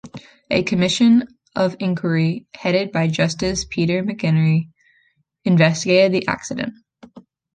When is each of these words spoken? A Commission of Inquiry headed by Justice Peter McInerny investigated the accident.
A 0.49 0.63
Commission 0.63 1.27
of 1.55 1.75
Inquiry 1.79 2.47
headed 2.55 2.91
by 2.91 3.05
Justice 3.07 3.65
Peter 3.65 4.01
McInerny 4.01 4.69
investigated 5.45 6.11
the 6.11 6.27
accident. 6.27 6.73